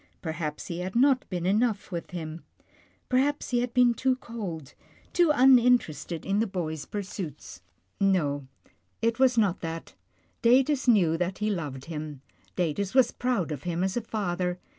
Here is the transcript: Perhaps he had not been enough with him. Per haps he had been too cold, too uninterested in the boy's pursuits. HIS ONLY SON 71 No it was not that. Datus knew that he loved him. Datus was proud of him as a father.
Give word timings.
Perhaps 0.23 0.65
he 0.65 0.79
had 0.79 0.95
not 0.95 1.29
been 1.29 1.45
enough 1.45 1.91
with 1.91 2.09
him. 2.09 2.41
Per 3.07 3.19
haps 3.19 3.51
he 3.51 3.59
had 3.59 3.71
been 3.71 3.93
too 3.93 4.15
cold, 4.15 4.73
too 5.13 5.29
uninterested 5.31 6.25
in 6.25 6.39
the 6.39 6.47
boy's 6.47 6.87
pursuits. 6.87 7.61
HIS 7.99 8.05
ONLY 8.07 8.13
SON 8.13 8.13
71 8.23 8.31
No 8.31 8.47
it 9.07 9.19
was 9.19 9.37
not 9.37 9.59
that. 9.59 9.93
Datus 10.41 10.87
knew 10.87 11.17
that 11.17 11.37
he 11.37 11.51
loved 11.51 11.85
him. 11.85 12.21
Datus 12.55 12.95
was 12.95 13.11
proud 13.11 13.51
of 13.51 13.61
him 13.61 13.83
as 13.83 13.95
a 13.95 14.01
father. 14.01 14.57